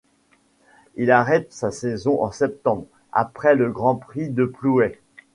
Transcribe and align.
Il 0.95 1.11
arrête 1.11 1.53
sa 1.53 1.69
saison 1.69 2.23
en 2.23 2.31
septembre, 2.31 2.87
après 3.11 3.53
le 3.53 3.69
Grand 3.71 3.95
Prix 3.97 4.29
de 4.29 4.45
Plouay. 4.45 4.99